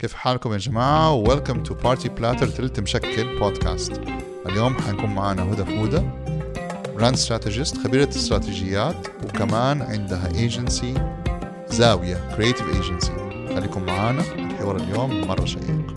[0.00, 3.92] كيف حالكم يا جماعة؟ welcome to party platter تلت مشكل بودكاست
[4.46, 6.00] اليوم حنكون معنا هدى فودة
[6.94, 10.94] brand strategist خبيرة استراتيجيات وكمان عندها agency
[11.68, 13.12] زاوية creative agency
[13.54, 15.94] خليكم معنا الحوار اليوم مرة شيق.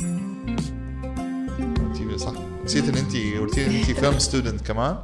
[2.18, 2.34] صح؟
[2.64, 4.98] نسيت إن انت قلتي إن انت film student كمان.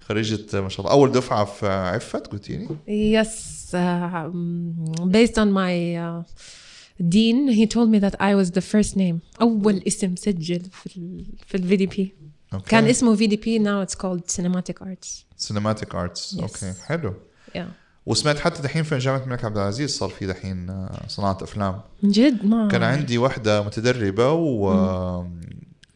[0.00, 2.68] خريجة ما شاء الله أول دفعة في عفت قلتي لي؟
[3.22, 3.28] Yes,
[3.74, 4.30] uh,
[5.10, 5.48] based on the
[7.02, 9.20] dean, he told me that I was the first name.
[9.40, 12.00] أول اسم سجل في ال في ال VDP.
[12.54, 12.70] okay.
[12.70, 15.24] كان اسمه VDP now it's called Cinematic Arts.
[15.36, 16.40] Cinematic Arts Yes.
[16.42, 17.14] okay حلو
[17.54, 17.58] Yeah.
[18.06, 22.10] وسمعت حتى دحين في جامعة الملك عبد العزيز صار في دحين آه، صناعة أفلام من
[22.10, 24.70] جد ما كان عندي واحدة متدربة و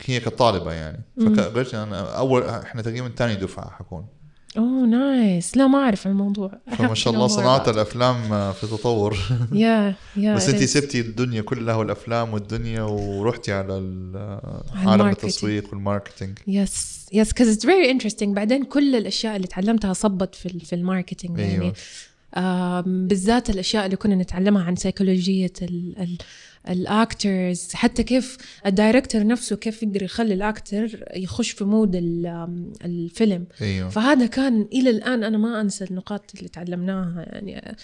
[0.06, 4.06] هي كانت طالبة يعني فقلت أنا أول إحنا تقريبا ثاني دفعة حكون
[4.58, 7.26] oh nice لا ما أعرف عن الموضوع فما شاء الله.
[7.70, 9.14] الأفلام آه، في تطور
[9.52, 10.36] Yeah, yeah.
[10.36, 10.64] بس is.
[10.64, 14.40] سبتي الدنيا كلها والأفلام والدنيا ورحتي على ال-
[14.74, 15.06] على عالم.
[15.08, 16.70] التسويق وال marketing Yes,
[17.14, 18.24] yes, because it's very interesting.
[18.28, 21.38] بعدين كل الأشياء اللي تعلمتها صبت في في ال marketing.
[21.38, 21.72] يعني
[22.36, 26.18] آم، بالذات الأشياء اللي كنا نتعلمها عن سيكولوجيه ال ال
[26.68, 31.90] ال actors حتى كيف ال director نفسه كيف يقدر يخلي ال actor يخش في mood
[32.84, 33.46] الفيلم.
[33.60, 33.88] أيوه.
[33.88, 37.76] فهذا كان إلى الآن أنا ما أنسى النقاط اللي تعلمناها يعني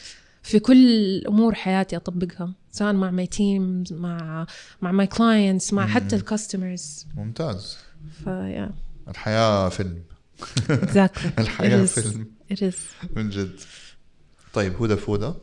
[0.43, 4.47] في كل أمور حياتي أطبقها سواء مع my team مع
[4.83, 7.77] مع my clients مع حتى ال customers ممتاز.
[8.25, 8.71] ف yeah
[9.09, 10.03] الحياة فيلم.
[10.43, 11.27] Exactly.
[11.61, 12.01] is.
[12.01, 12.27] فيلم.
[13.17, 13.61] من جد.
[14.55, 15.35] طيب هدى فودة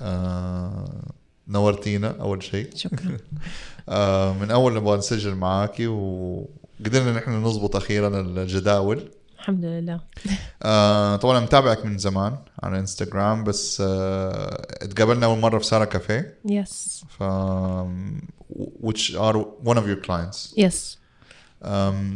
[0.00, 1.12] آه
[1.52, 2.70] نورتينا أول شيء.
[2.76, 3.16] شكرا.
[3.88, 9.10] آه من أول نبغى نسجل معاكي وقدرنا نحن نضبط أخيرا الجداول.
[9.38, 10.00] الحمد لله.
[10.62, 16.38] آه طبعا متابعك من زمان على إنستغرام بس آه اتقابلنا أول مرة في سارة كافيه.
[16.44, 17.22] yes ف
[18.86, 20.54] which are one of your clients.
[20.56, 20.98] yes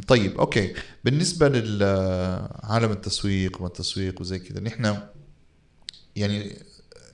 [0.08, 0.74] طيب okay.
[1.04, 4.96] بالنسبة لعالم التسويق والتسويق وزي كذا نحن
[6.16, 6.56] يعني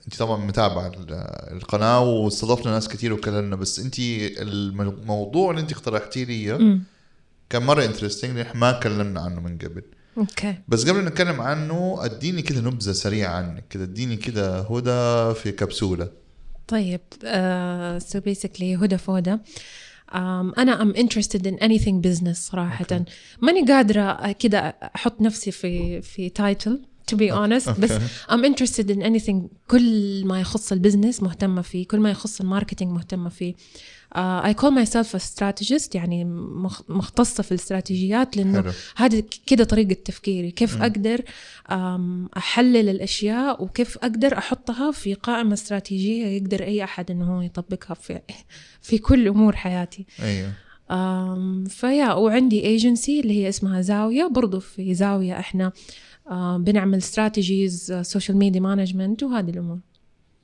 [0.05, 1.13] انت طبعا متابعه ال-
[1.57, 6.79] القناة واستضفنا ناس كثير وكلمنا بس انت الموضوع اللي انت اقترحتيه لي إياه
[7.49, 9.83] كان مرة interesting نحن ما كلمنا عنه من قبل.
[10.17, 10.55] okay.
[10.67, 16.09] بس قبل نتكلم عنه اديني كذا نبذة سريعة عنك كذا اديني كذا هدى في كبسولة.
[16.67, 19.41] طيب uh, so basically هدى فودة
[20.11, 22.85] um, أنا I'm interested in anything business صراحة.
[22.91, 23.03] okay.
[23.41, 24.59] ماني قادرة كده
[24.95, 26.92] أحط نفسي في في title.
[27.11, 28.05] To be honest بس okay.
[28.29, 29.35] I'm interested in anything
[29.67, 33.53] كل ما يخص ال business مهتمة فيه كل ما يخص ال marketing مهتمة فيه.
[34.15, 39.93] Uh, I call myself a strategist يعني مخ- مختصة في الاستراتيجيات لأنه هذه كده طريقة
[40.05, 40.51] تفكيري.
[40.51, 41.21] كيف أقدر
[41.71, 47.93] أم، أحلل الأشياء وكيف أقدر أحطها في قائمة استراتيجية يقدر أي أحد أنه هو يطبقها
[47.93, 48.19] في
[48.87, 50.05] في كل أمور حياتي.
[50.21, 50.51] أيوه.
[50.91, 55.71] أم، فيا وعندي ايجنسي اللي هي اسمها زاوية برضو في زاوية إحنا
[56.57, 59.77] بنعمل strategies social media management وهذه الأمور.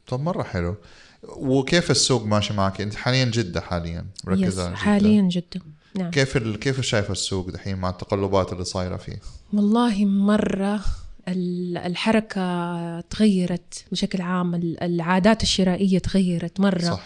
[0.08, 0.76] طب مرة حلو.
[1.24, 4.06] وكيف السوق ماشي معك؟ أنت حاليا جدة حاليا.
[4.28, 4.78] مركزه على جدة.
[4.80, 5.62] حاليا جدا
[5.96, 6.12] نعم.
[6.12, 6.60] كيف ال...
[6.60, 9.20] كيف شايف السوق دحين مع التقلبات اللي صايرة فيه؟
[9.54, 10.80] والله مرة
[11.28, 16.80] ال- الحركة تغيرت بشكل عام ال- العادات الشرائية تغيرت مرة.
[16.80, 17.04] صح.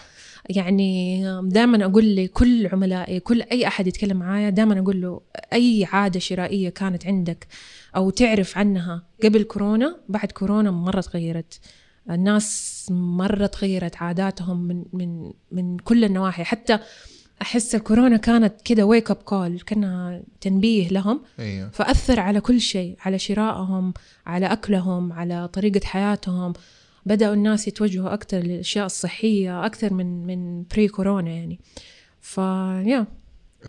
[0.50, 5.20] يعني دائما أقول لكل عملائي كل أي أحد يتكلم معايا دائما أقول له
[5.52, 7.46] أي عادة شرائية كانت عندك
[7.96, 11.60] أو تعرف عنها قبل كورونا بعد كورونا مرة تغيرت.
[12.10, 16.44] الناس مرة تغيرت عاداتهم من من من كل النواحي.
[16.44, 16.78] حتى
[17.42, 21.20] أحس الكورونا كانت كده wake up call كأنها تنبيه لهم.
[21.38, 23.94] أيوه فأثر على كل شيء على شرائهم
[24.26, 26.52] على أكلهم على طريقة حياتهم.
[27.06, 31.60] بدأوا الناس يتوجهوا أكثر للأشياء الصحية أكثر من من pre كورونا يعني
[32.20, 33.06] ف yeah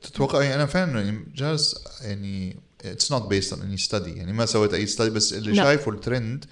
[0.01, 2.55] تتوقع أنا فعلا يعني جالس يعني
[2.85, 4.07] it's not based on any study.
[4.17, 5.63] يعني ما سويت أي study بس اللي لا.
[5.63, 6.45] شايفه الترند.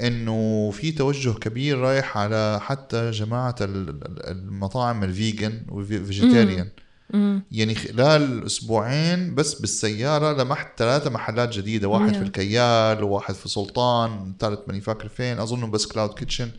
[0.00, 6.68] إنه في توجه كبير رايح على حتى جماعة ال- ال- المطاعم ال vegan وال vegetarian
[7.14, 7.42] مم.
[7.52, 12.14] يعني خلال أسبوعين بس بالسيارة لمحت ثلاثة محلات جديدة واحد نعم.
[12.14, 16.50] في الكيال وواحد في سلطان ثالث ماني فاكر فين أظن بس cloud kitchen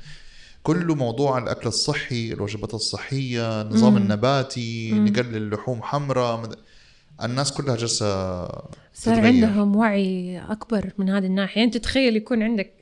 [0.64, 3.98] كله موضوع الأكل الصحي الوجبات الصحية النظام مم.
[3.98, 5.08] النباتي مم.
[5.08, 6.50] نقلل لحوم حمراء
[7.24, 8.46] الناس كلها جالسة
[8.94, 9.20] صار.
[9.20, 12.79] عندهم وعي أكبر من هذه الناحية أنت تخيل يكون عندك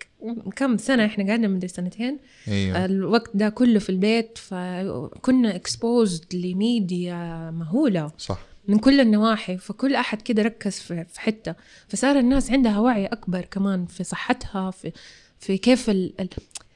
[0.55, 2.17] كم سنة إحنا قاعدين مدري سنتين.
[2.47, 2.85] أيوه.
[2.85, 8.11] الوقت ده كله في البيت فكنا اكسبوزد لميديا مهولة.
[8.17, 8.39] صح.
[8.67, 11.55] من كل النواحي فكل أحد كده ركز في حتة.
[11.87, 14.91] فصار الناس عندها وعي أكبر كمان في صحتها في
[15.39, 16.13] في كيف ال...
[16.19, 16.29] ال...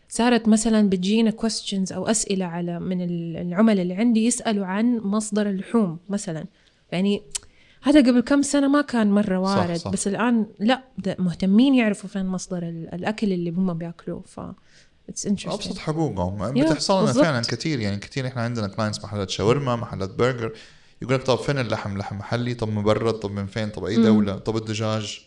[0.10, 5.50] صارت مثلا بتجينا questions أو أسئلة على من ال- العملاء اللي عندي يسألوا عن مصدر
[5.50, 6.46] اللحوم مثلا.
[6.92, 7.22] يعني
[7.82, 9.92] هذا قبل كم سنة ما كان مرة وارد صح.
[9.92, 10.84] بس الآن لا
[11.20, 14.40] مهتمين يعرفوا فين مصدر ال- الأكل اللي هم بياكلوه ف
[15.26, 17.14] أبسط حقوقهم بتحصل لنا.
[17.14, 20.54] فعلا كثير يعني كثير إحنا عندنا clients محلات شاورما محلات برجر.
[21.02, 23.96] يقول لك طب فين اللحم؟ لحم محلي؟ طب مبرد طب من فين؟ طب أي.
[23.96, 25.22] دولة؟ طب الدجاج؟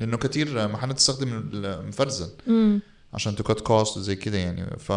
[0.00, 2.28] لأنه كثير محلات تستخدم المفرزن
[3.14, 4.66] عشان to cut cost وزي كده يعني.
[4.78, 4.92] ف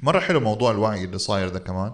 [0.00, 1.92] مرة حلو موضوع الوعي اللي صاير ده كمان.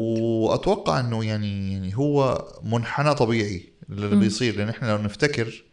[0.00, 4.20] وأتوقع إنه يعني يعني هو منحنى طبيعي اللي مم.
[4.20, 5.64] بيصير لأن إحنا لو نفتكر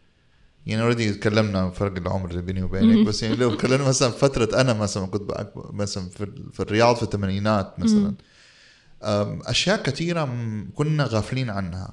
[0.66, 4.60] يعني اوريدي تكلمنا عن فرق العمر اللي بيني وبينك بس يعني لو تكلمنا مثلا فترة
[4.60, 8.14] أنا مثلا كنت مثلا في, في الرياض في الثمانينات مثلا
[9.50, 11.92] أشياء كثيرة م- كنا غافلين عنها.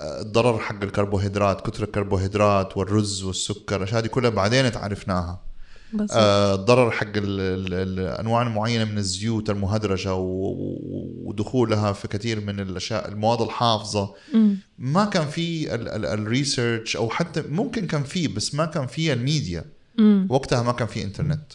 [0.00, 5.40] الضرر حق الكربوهيدرات كثر الكربوهيدرات والرز والسكر الأشياء دي كلها بعدين تعرفناها
[6.54, 10.14] الضرر حق ال- ال- الانواع المعينه من الزيوت المهدرجة
[11.24, 14.14] ودخولها في كثير من الأشياء المواد الحافظة.
[14.78, 15.74] ما كان في
[16.14, 19.64] الريسيرش أو حتى ممكن كان في بس ما كان في الميديا.
[20.28, 21.52] وقتها ما كان في إنترنت.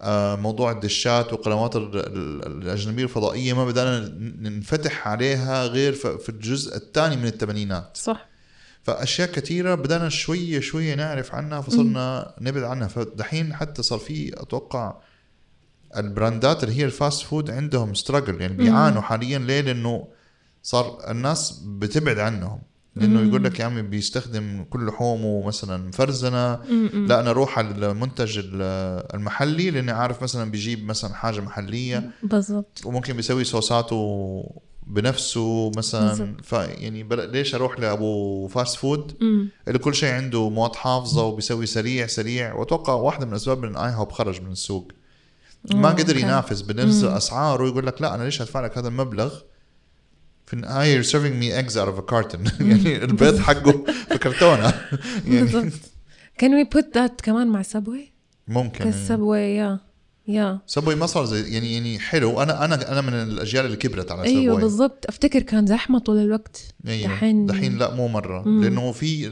[0.00, 1.32] آه، موضوع الدشات
[1.76, 4.08] ال- الأجنبية الفضائية ما بدأنا
[4.40, 7.90] ننفتح عليها غير في الجزء الثاني من الثمانينات.
[7.96, 8.28] صح.
[8.82, 12.88] فأشياء كثيرة بدانا شوية شوية نعرف عنها فصرنا نبعد عنها.
[12.88, 14.94] فدحين حتى صار في أتوقع
[15.96, 20.08] ال brands اللي هي ال fast food عندهم struggle يعني بيعانوا حاليا ليه؟ لأنه
[20.62, 22.58] صار الناس بتبعد عنهم.
[22.96, 23.20] لأنه.
[23.28, 26.54] يقول لك يا عمي بيستخدم كل لحومه مثلا مفرزنه.
[26.94, 32.10] لا أنا أروح على المنتج ال- المحلي لأني عارف مثلا بيجيب مثلا حاجة محلية.
[32.22, 32.80] بالضبط.
[32.84, 34.44] وممكن بيسوي صوصاته
[34.88, 36.36] بنفسه مثلا.
[36.42, 39.14] فيعني ليش أروح لأبو fast food.
[39.68, 42.54] اللي كل شيء عنده مواد حافظة وبيسوي سريع سريع.
[42.54, 44.92] وأتوقع واحدة من الأسباب إن IHOP خرج من السوق.
[45.74, 46.16] ما قدر.
[46.16, 47.04] ينافس بنفس.
[47.04, 47.62] أسعاره.
[47.62, 49.34] ويقول لك لا أنا ليش أدفع لك هذا المبلغ؟
[50.46, 52.40] في النهايه you're serving me eggs out of a carton.
[52.70, 54.74] يعني البيض حقه في كرتونة.
[55.26, 55.70] يعني.
[56.42, 58.12] Can we put that كمان مع Subway
[58.48, 58.92] ممكن يعني.
[58.92, 59.80] كال Subway يا
[60.28, 62.42] يا سبوي ما صار زي يعني يعني حلو.
[62.42, 65.04] أنا أنا أنا من الأجيال اللي كبرت على أيوه Subway بالضبط.
[65.08, 66.62] أفتكر كان زحمة طول الوقت.
[66.88, 67.08] أيوه.
[67.08, 68.42] دحين- دحين لا مو مرة.
[68.48, 68.62] مم.
[68.64, 69.30] لأنه في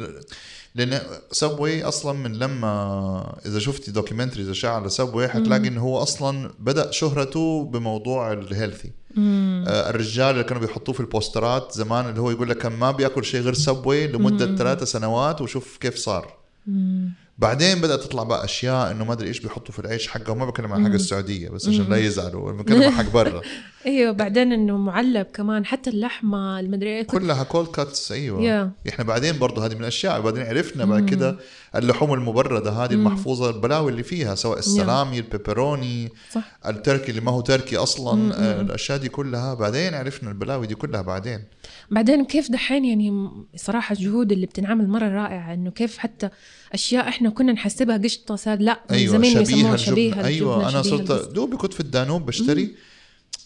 [0.75, 1.00] لأن
[1.32, 6.90] Subway أصلا من لما إذا شفتي documentaries اشياء على Subway حتلاقي إنه هو أصلا بدأ
[6.90, 8.93] شهرته بموضوع ال healthy.
[9.19, 12.90] آه الرجال اللي كانوا بيحطوه في ال posters زمان اللي هو يقول لك كان ما
[12.90, 16.37] بيأكل شيء غير Subway لمدة ثلاثة سنوات وشوف كيف صار.
[16.66, 17.12] مم.
[17.38, 20.35] بعدين بدأت تطلع بقى أشياء إنه ما أدري إيش بيحطوا في العيش حقه.
[20.35, 20.93] ما بتكلم عن حق.
[20.94, 22.53] السعودية بس عشان لا يزعلوا.
[22.53, 23.41] بتكلم عن حق برا.
[23.87, 25.67] أيوه بعدين إنه معلب كمان.
[25.67, 28.43] حتى اللحمة المدري كنت- كلها cold cuts أيوه.
[28.43, 30.21] يا إحنا بعدين برضه هذه من الأشياء.
[30.21, 31.37] بعدين عرفنا بعد كده
[31.77, 36.59] اللحوم المبردة هذه المحفوظة البلاوي اللي فيها سواء السلامي ال pepperoni صح.
[36.67, 37.77] التركي اللي ما هو تركي.
[37.77, 39.55] أصلا آه، الأشياء دي كلها.
[39.55, 41.44] بعدين عرفنا البلاوي دي كلها بعدين.
[41.91, 46.29] بعدين كيف دحين يعني صراحة الجهود اللي بتنعمل مرة رائعة إنه كيف حتى
[46.73, 51.57] أشياء إحنا كنا نحسبها قشطة صار لا أيوه زمان يسموها شبيهة أيوه أنا صرت دوبي
[51.57, 52.75] كنت في الدانوب بشتري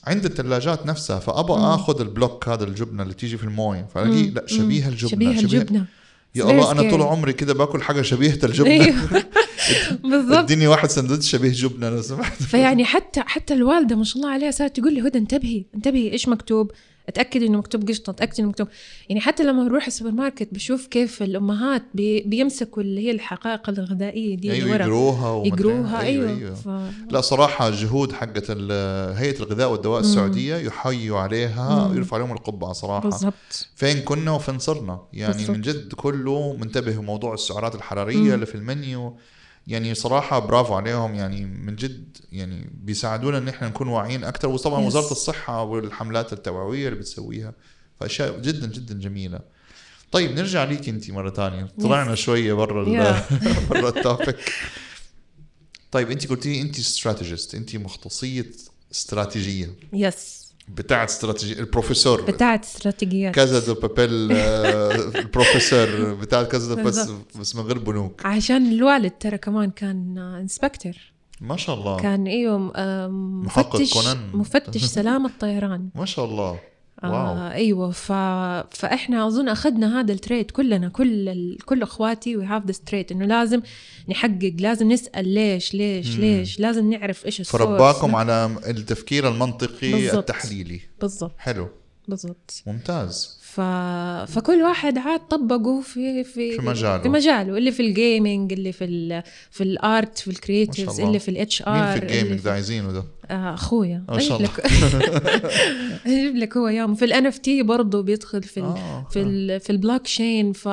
[0.06, 1.52] عند الثلاجات نفسها فابى.
[1.52, 4.32] آخذ البلوك هذا الجبنة اللي تيجي في المويه فلاقي مم.
[4.34, 4.92] لا شبيهة مم.
[4.92, 5.84] الجبنة شبيهة الجبنة.
[6.34, 7.02] يا الله أنا طول.
[7.02, 8.70] عمري كده باكل حاجة شبيهة الجبنة.
[8.70, 8.96] أيوه.
[10.10, 10.38] بالضبط.
[10.38, 14.50] اديني واحد سندوتش شبيه جبنة لو سمحت فيعني حتى حتى الوالدة ما شاء الله عليها
[14.50, 16.70] صارت تقول لي هدى انتبهي انتبهي إيش مكتوب؟
[17.10, 18.68] أتأكد إنه مكتوب قشطة أتأكد إنه مكتوب.
[19.08, 24.36] يعني حتى لما بروح السوبر ماركت بشوف كيف الأمهات بي بيمسكوا اللي هي الحقائق الغذائية
[24.36, 26.54] دي اللي ورا يقروها يقروها أيوه, أيوة.
[26.54, 26.68] ف...
[27.10, 31.86] لا صراحة جهود حقت هيئة الغذاء والدواء السعودية يحيوا عليها.
[31.86, 33.08] ويرفع عليهم القبعة صراحة.
[33.08, 33.68] بالضبط.
[33.76, 35.00] فين كنا وفين صرنا.
[35.12, 35.50] يعني بالضبط.
[35.50, 38.34] من جد كله منتبه بموضوع السعرات الحرارية مم.
[38.34, 39.16] اللي في المنيو.
[39.66, 44.80] يعني صراحة برافو عليهم يعني من جد يعني بيساعدونا إن إحنا نكون واعيين أكثر وطبعا
[44.82, 44.86] Yes.
[44.86, 47.52] وزارة الصحة والحملات التوعوية اللي بتسويها
[48.00, 49.40] فأشياء جدا جدا جميلة.
[50.12, 51.68] طيب نرجع ليك أنت مرة تانية.
[51.80, 52.86] طلعنا شوية برا ال-
[53.16, 53.32] Yeah.
[53.70, 54.52] برا التوبيك
[55.90, 58.46] طيب أنت قلتي إنت استراتيجيست أنت مختصية
[58.92, 59.74] استراتيجية.
[59.92, 60.39] يس
[60.74, 62.20] بتاعت استراتيجية البروفيسور.
[62.20, 63.34] بتاعت استراتيجيات.
[63.34, 66.14] كذا دو بابيل آه، البروفيسور.
[66.14, 67.10] بتاع كذا دو بس.
[67.40, 68.26] بس من غير بنوك.
[68.26, 71.96] عشان الوالد ترى كمان كان انسبكتر ما شاء الله.
[71.96, 72.58] كان إيوه
[73.08, 74.30] مفتش كونان.
[74.32, 76.58] مفتش سلامه طيران ما شاء الله.
[77.02, 77.12] wow.
[77.12, 78.12] آه إيوه ف...
[78.76, 81.56] فإحنا أظن أخذنا هذا ال trait كلنا كل ال...
[81.64, 83.62] كل إخواتي we have this trait إنه لازم
[84.08, 86.20] نحقق لازم نسأل ليش ليش مم.
[86.20, 87.62] ليش لازم نعرف إيش ال source.
[87.62, 90.30] فرباكم على التفكير المنطقي بالضبط.
[90.30, 90.80] التحليلي.
[91.00, 91.34] بالضبط.
[91.38, 91.68] حلو.
[92.08, 92.62] بالضبط.
[92.66, 93.39] ممتاز.
[93.54, 93.60] ف...
[94.32, 97.02] فكل واحد عاد طبقه في في في مجاله.
[97.02, 97.58] في مجاله.
[97.58, 101.08] اللي في ال gaming اللي في ال في ال art في ال creatives الله.
[101.08, 104.04] اللي في ال HR مين في ال gaming ده عايزينه ده آه أخويا.
[104.08, 104.60] ما شاء لك.
[106.06, 106.94] أجيب لك هو يوم.
[106.94, 110.68] في ال NFT برضه بيدخل في ال آه، في ال في البلوك تشين ف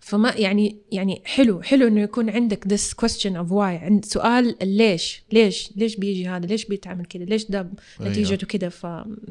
[0.00, 1.62] فما يعني يعني حلو.
[1.62, 3.82] حلو إنه يكون عندك this question of why.
[3.84, 7.58] عند سؤال ليش؟ ليش؟ ليش بيجي هذا؟ ليش بيتعمل كده ليش ده
[8.00, 8.10] أيوه.
[8.10, 8.86] نتيجته كده ف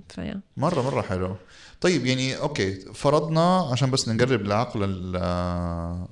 [0.10, 1.36] فيا مره مرة حلو.
[1.81, 5.15] طيب يعني okay فرضنا عشان بس نقرب لعقل ال-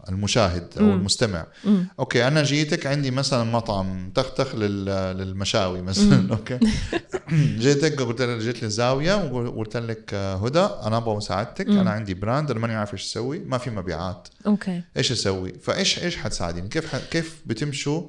[0.10, 0.94] المشاهد أو مم.
[0.94, 1.46] المستمع.
[1.66, 1.88] مم.
[2.00, 6.60] okay أنا جيتك عندي مثلا مطعم تختخ لل- للمشاوي مثلا okay؟
[7.64, 11.80] جيتك قلت لك جيت للزاويه وقلت لك هدى أنا أبغى مساعدتك مم.
[11.80, 14.28] أنا عندي brand أنا ماني عارف إيش أسوي ما في مبيعات.
[14.48, 14.82] okay.
[14.98, 18.02] إيش أسوي؟ فايش إيش حتساعديني كيف ح- كيف بتمشوا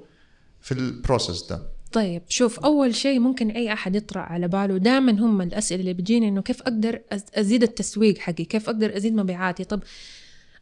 [0.60, 1.62] في ال process ده؟
[1.92, 4.78] طيب شوف أول شيء ممكن أي أحد يطرأ على باله.
[4.78, 7.00] دائما هم الأسئلة اللي بتجيني إنه كيف أقدر
[7.34, 9.82] أزيد التسويق حقي؟ كيف أقدر أزيد مبيعاتي؟ طب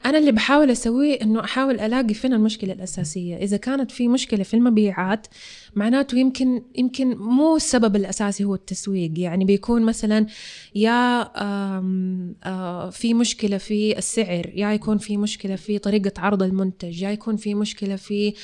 [0.04, 3.36] أنا اللي بحاول أسويه إنه أحاول ألاقي فين المشكلة الأساسية.
[3.36, 5.26] إذا كانت في مشكلة في المبيعات
[5.74, 9.12] معناته يمكن يمكن مو السبب الأساسي هو التسويق.
[9.16, 10.26] يعني بيكون مثلا
[10.74, 17.02] يا آم، آه، في مشكلة في السعر يا يكون في مشكلة في طريقة عرض المنتج
[17.02, 18.34] يا يكون في مشكلة في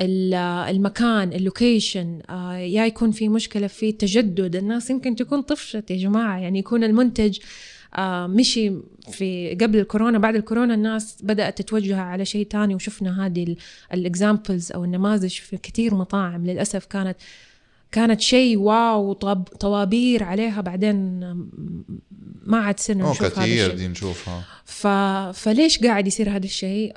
[0.00, 0.34] ال-
[0.74, 2.20] المكان اللوكيشن
[2.56, 6.38] يا يكون في مشكلة في التجدد الناس يمكن تكون طفشت يا جماعة.
[6.38, 7.38] يعني يكون المنتج
[8.28, 8.72] مشي
[9.10, 13.56] في قبل الكورونا بعد الكورونا الناس بدأت تتوجه على شيء تاني وشفنا هذه
[13.94, 17.16] ال examples أو النماذج في كثير مطاعم للأسف كانت
[17.96, 19.12] كانت شيء wow
[19.60, 21.20] طوابير عليها بعدين
[22.42, 23.76] ما عاد صرنا نشوف هذا كثير الشيء.
[23.76, 24.44] دي نشوفها.
[24.64, 24.86] ف...
[25.38, 26.92] فليش قاعد يصير هذا الشيء؟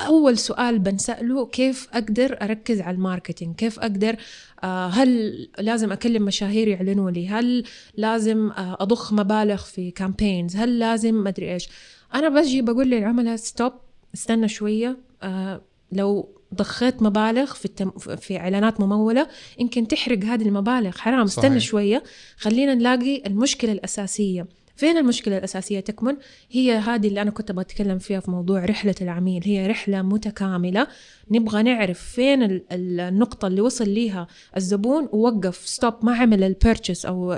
[0.00, 4.16] أول سؤال بنسأله كيف أقدر أركز على ال marketing؟ كيف أقدر
[4.64, 7.64] آه، هل لازم أكلم مشاهير يعلنوا لي؟ هل
[7.96, 11.68] لازم آه، أضخ مبالغ في campaigns هل لازم مدري إيش.
[12.14, 13.72] أنا بجي بقول للعملاء stop
[14.14, 15.60] استنى شوية آه،
[15.92, 17.90] لو ضخيت مبالغ في التم...
[17.98, 19.26] في إعلانات ممولة.
[19.58, 20.90] يمكن تحرق هذه المبالغ.
[20.98, 21.44] حرام صحيح.
[21.44, 22.02] استنى شوية.
[22.36, 24.46] خلينا نلاقي المشكلة الأساسية.
[24.76, 26.16] فين المشكلة الأساسية تكمن؟
[26.50, 29.42] هي هذه اللي أنا كنت بتكلم فيها في موضوع رحلة العميل.
[29.44, 30.86] هي رحلة متكاملة.
[31.30, 34.26] نبغى نعرف فين ال- ال- النقطة اللي وصل ليها
[34.56, 37.32] الزبون ووقف stop ما عمل ال purchase أو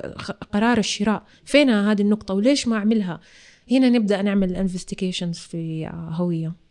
[0.52, 1.22] قرار الشراء.
[1.44, 3.20] فين هذه النقطة وليش ما عملها
[3.70, 6.61] هنا نبدأ نعمل investigations في هوية.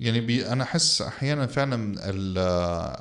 [0.00, 1.74] يعني بي أنا أحس أحيانا فعلا
[2.10, 2.38] ال-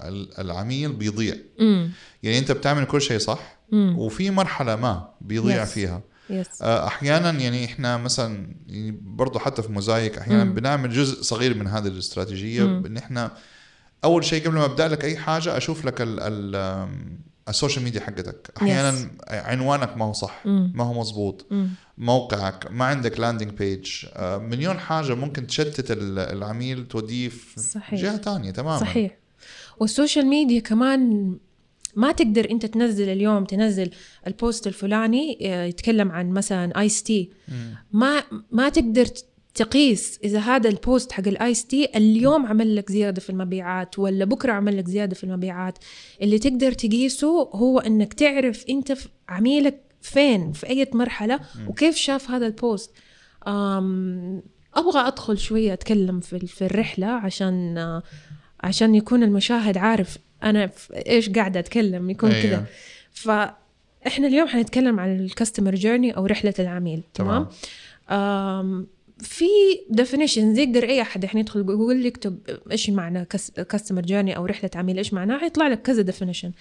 [0.08, 1.92] ال- العميل بيضيع امم
[2.24, 5.68] يعني أنت بتعمل كل شيء صح وفي مرحلة ما بيضيع Yes.
[5.68, 10.54] فيها yes آه، أحيانا يعني إحنا مثلا يعني برضو حتى في موزايك أحيانا مم.
[10.54, 12.64] بنعمل جزء صغير من هذه الاستراتيجية.
[12.64, 13.32] إن إحنا
[14.04, 16.56] أول شيء قبل ما أبدأ لك أي حاجة أشوف لك ال ال
[17.52, 20.72] ال social media حقتك أحيانا عنوانك ما هو صح مم.
[20.76, 21.70] ما هو مزبوط مم.
[21.98, 28.02] موقعك ما عندك landing page مليون حاجة ممكن تشتت ال- العميل توديه في صحيح.
[28.02, 29.18] جهة ثانية تماما صحيح
[29.80, 31.32] وال social media كمان
[31.96, 33.92] ما تقدر أنت تنزل اليوم تنزل
[34.28, 37.30] ال post الفلاني آه، يتكلم عن مثلا ice tea.
[37.92, 39.06] ما ما تقدر
[39.56, 44.00] تقيس إذا هذا ال post حق ال ice tea اليوم عمل لك زيادة في المبيعات
[44.00, 45.78] ولا بكرة عمل لك زيادة في المبيعات.
[46.22, 48.94] اللي تقدر تقيسه هو إنك تعرف أنت
[49.30, 52.92] عميلك فين في أي مرحلة وكيف شاف هذا ال post
[54.76, 58.04] أبغى أدخل شوية أتكلم في في الرحلة عشان آه،
[58.64, 60.70] عشان يكون المشاهد عارف أنا
[61.08, 62.44] إيش قاعدة أتكلم يكون أيوة.
[62.44, 62.66] كذا
[63.12, 67.48] فاحنا اليوم حنتكلم عن ال customer journey أو رحلة العميل تمام.
[68.08, 68.88] تمام؟
[69.22, 69.46] في
[69.90, 72.40] definitions يقدر أي أحد الحين يدخل جوجل يكتب
[72.72, 73.26] إيش معنى
[73.70, 76.52] customer journey أو رحلة عميل إيش معناها؟ حيطلع لك كذا definition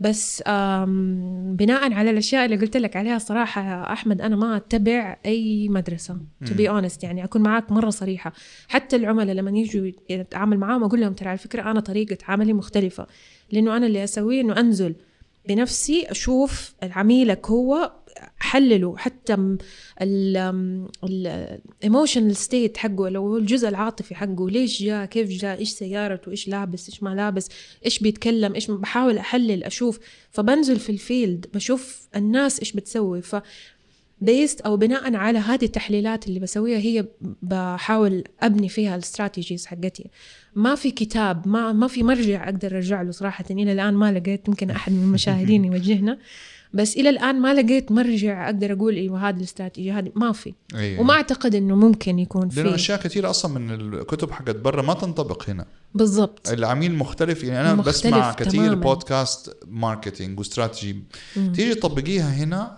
[0.00, 0.42] بس
[1.52, 6.16] بناء على الأشياء اللي قلت لك عليها صراحة يا أحمد أنا ما أتبع أي مدرسة.
[6.46, 8.32] to be honest يعني أكون معاك مرة صريحة.
[8.68, 13.06] حتى العملاء لما يجوا يتعامل معاهم أقول لهم ترى على فكرة أنا طريقة عملي مختلفة.
[13.52, 14.94] لأنه أنا اللي أسويه إنه أنزل.
[15.48, 17.92] بنفسي أشوف عميلك هو
[18.38, 19.56] حلله حتى
[21.04, 26.48] ال emotional state حقه لو الجزء العاطفي حقه ليش جاء كيف جاء إيش سيارته؟ إيش
[26.48, 27.48] لابس؟ إيش ما لابس؟
[27.84, 29.98] إيش بيتكلم؟ إيش بحاول أحلل أشوف.
[30.30, 33.22] فبنزل في ال field بشوف الناس إيش بتسوي.
[33.22, 33.36] ف
[34.20, 37.06] based أو بناء على هذه التحليلات اللي بسويها هي
[37.42, 40.10] بحاول أبني فيها ال strategies حقتي.
[40.54, 43.44] ما في كتاب ما ما في مرجع أقدر أرجع له صراحة.
[43.50, 46.18] إلى الآن ما لقيت يمكن أحد من المشاهدين يوجهنا.
[46.74, 50.54] بس إلى الآن ما لقيت مرجع أقدر أقول إيوه هذه الاستراتيجيه هذه ما في.
[50.74, 51.00] أيوة.
[51.00, 54.94] وما أعتقد إنه ممكن يكون لأنه في أشياء كثير أصلا من الكتب حقت برا ما
[54.94, 55.66] تنطبق هنا.
[55.94, 56.48] بالضبط.
[56.48, 57.44] العميل مختلف.
[57.44, 58.74] يعني أنا مختلف بسمع كثير.
[58.74, 61.02] بودكاست ماركتينج واستراتيجي.
[61.34, 62.76] تيجي تطبقيها هنا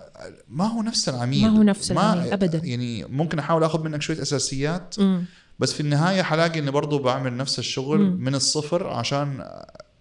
[0.49, 2.61] ما هو نفس العميل ما هو نفس ما- العميل أبداً.
[2.65, 5.25] يعني ممكن أحاول آخذ منك شوية أساسيات مم.
[5.59, 8.17] بس في النهاية حلاقي إني برضو بعمل نفس الشغل مم.
[8.25, 9.45] من الصفر عشان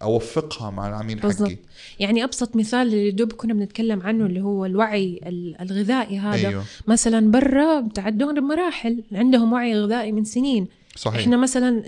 [0.02, 1.48] أوفقها مع العميل بالضبط.
[1.48, 1.56] حقي
[2.00, 6.64] يعني أبسط مثال اللي دوب كنا بنتكلم عنه اللي هو الوعي ال- الغذائي هذا أيوه
[6.86, 10.66] مثلا برا تعدون بمراحل عندهم وعي غذائي من سنين
[10.96, 11.20] صحيح.
[11.20, 11.82] إحنا مثلا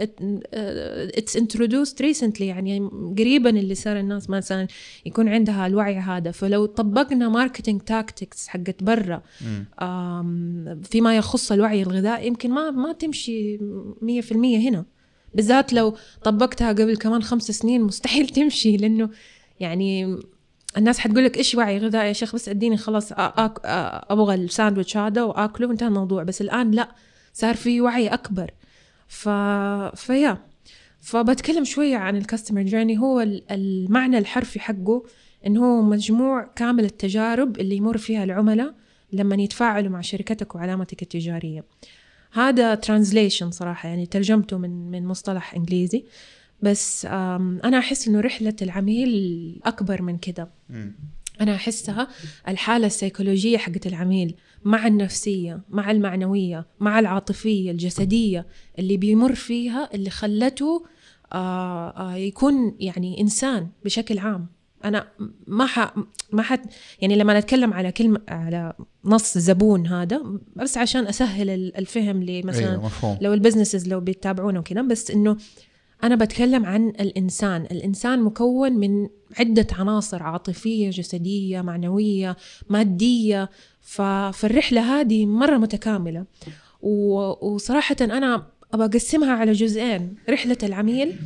[1.18, 4.66] it's introduced recently يعني قريبا اللي صار الناس مثلا
[5.06, 6.30] يكون عندها الوعي هذا.
[6.30, 9.22] فلو طبقنا marketing tactics حقت برا
[10.82, 14.84] فيما يخص الوعي الغذائي يمكن ما ما تمشي 100% هنا.
[15.34, 19.10] بالذات لو طبقتها قبل كمان خمس سنين مستحيل تمشي لأنه
[19.60, 20.18] يعني
[20.76, 25.66] الناس حتقول لك إيش وعي غذائي يا شيخ؟ بس أديني خلاص أبغى الساندويتش هذا وآكله
[25.66, 26.22] وانتهى الموضوع.
[26.22, 26.88] بس الآن لا
[27.32, 28.50] صار في وعي أكبر.
[29.08, 29.28] ف
[29.94, 30.38] فيا
[31.00, 35.02] فبتكلم شوية عن الكاستمر جيرني هو ال- المعنى الحرفي حقه
[35.46, 38.74] إنه هو مجموع كامل التجارب اللي يمر فيها العملاء
[39.12, 41.64] لما يتفاعلوا مع شركتك وعلامتك التجارية.
[42.32, 46.04] هذا ترانزليشن صراحة يعني ترجمته من من مصطلح إنجليزي.
[46.62, 50.48] بس أنا أحس إنه رحلة العميل أكبر من كده.
[51.40, 51.48] مم.
[51.48, 52.08] أنا أحسها
[52.48, 58.46] الحالة السيكولوجية حقت العميل مع النفسية مع المعنوية مع العاطفية الجسدية
[58.78, 60.84] اللي بيمر فيها اللي خلته
[61.32, 64.46] آه آه يكون يعني إنسان بشكل عام
[64.84, 65.08] أنا
[65.46, 65.94] ما ح
[66.32, 66.60] ما حد
[67.00, 68.72] يعني لما نتكلم على كلمة على
[69.04, 70.22] نص زبون هذا
[70.56, 75.36] بس عشان أسهل ال- الفهم لمثلا أيوه مفهوم لو البزنسز لو بيتابعونا وكذا بس إنه
[76.04, 77.62] أنا بتكلم عن الإنسان.
[77.62, 82.36] الإنسان مكون من عدة عناصر عاطفية جسدية معنوية
[82.68, 83.50] مادية.
[83.80, 84.02] ف...
[84.02, 86.24] فالرحله هذه مرة متكاملة.
[86.82, 87.14] و...
[87.46, 90.14] وصراحة أنا أبى أقسمها على جزئين.
[90.28, 91.16] رحلة العميل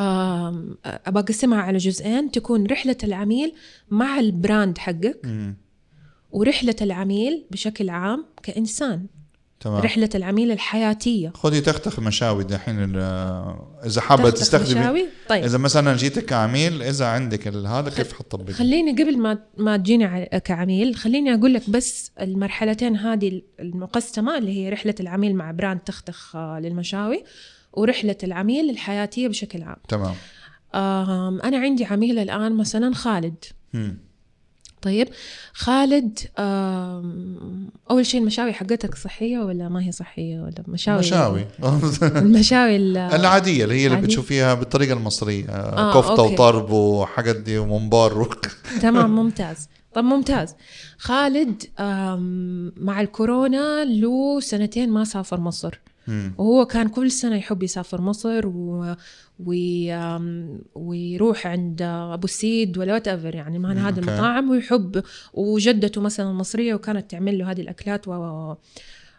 [0.00, 2.30] آم، أبى أقسمها على جزئين.
[2.30, 3.52] تكون رحلة العميل
[3.90, 5.20] مع ال brand حقك.
[5.24, 5.56] مم.
[6.32, 9.06] ورحلة العميل بشكل عام كإنسان.
[9.60, 9.82] تمام.
[9.82, 11.32] رحلة العميل الحياتية.
[11.34, 12.78] خذي تختخ مشاوي دحين
[13.98, 14.80] حابة تختخ تستخدمي.
[14.80, 15.44] مشاوي؟ طيب.
[15.44, 20.94] إذا مثلا جيتك كعميل إذا عندك هذا كيف حتطبقي خليني قبل ما ما تجيني كعميل
[20.94, 27.24] خليني أقول لك بس المرحلتين هذه المقسمة اللي هي رحلة العميل مع brand تختخ للمشاوي
[27.72, 29.76] ورحلة العميل الحياتية بشكل عام.
[29.88, 30.14] تمام.
[31.44, 33.44] أنا عندي عميل الآن مثلا خالد.
[33.72, 34.09] مم.
[34.82, 35.08] طيب
[35.52, 36.18] خالد
[37.90, 41.44] أول شيء المشاوي حقتك صحية ولا ما هي صحية؟ ولا مشاوي مشاوي
[42.02, 46.34] المشاوي ال- العادية اللي هي اللي؟ بتشوفيها بالطريقة المصرية آه، كفتة أوكي.
[46.34, 48.24] وطرب وحاجات دي وممبار و...
[48.82, 49.68] تمام ممتاز.
[49.94, 50.54] طب ممتاز.
[50.98, 51.62] خالد
[52.76, 55.80] مع الكورونا له سنتين ما سافر مصر.
[56.10, 56.34] مم.
[56.38, 58.94] وهو كان كل سنة يحب يسافر مصر و...
[59.46, 59.54] و...
[60.74, 64.00] ويروح عند أبو السيد ولا whatever يعني هذه okay.
[64.00, 65.02] المطاعم ويحب
[65.34, 68.54] وجدته مثلا مصرية وكانت تعمل له هذه الأكلات و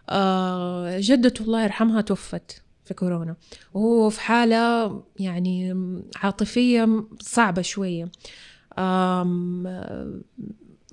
[0.09, 3.35] آه، جدته الله يرحمها توفت في كورونا
[3.73, 5.75] وهو في حالة يعني
[6.15, 8.11] عاطفية صعبة شوية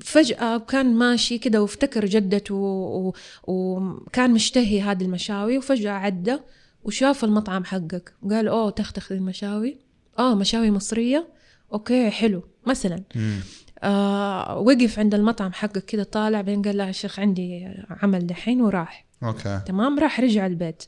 [0.01, 3.13] فجأة كان ماشي كده وافتكر جدته و-
[3.47, 6.37] وكان مشتهي هذه المشاوي وفجأة عدى
[6.85, 8.13] وشاف المطعم حقك.
[8.31, 9.77] قال أوه تختخ المشاوي.
[10.19, 11.29] آه مشاوي مصرية.
[11.73, 12.43] okay حلو.
[12.67, 13.03] مثلا.
[13.15, 13.41] مم.
[13.83, 18.61] آه وقف عند المطعم حقك كده طالع بعدين قال لا يا شيخ عندي عمل دحين
[18.61, 19.07] وراح.
[19.25, 19.61] okay.
[19.67, 20.83] تمام؟ راح رجع البيت.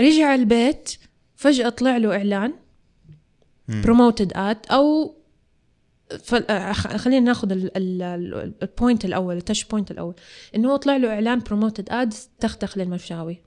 [0.00, 0.92] رجع البيت
[1.36, 2.52] فجأة طلع له إعلان.
[3.68, 3.82] مم.
[3.82, 5.14] promoted ad أو
[6.72, 10.14] خلينا ناخذ ال- ال- ال- ال point الأول ال touch point الأول.
[10.56, 13.38] إنه هو طلع له إعلان promoted ad تختخ للمشاوي.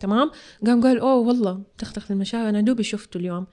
[0.00, 0.30] تمام؟
[0.66, 3.46] قام قال أوه والله تختخ للمشاوي أنا دوبي شفته اليوم.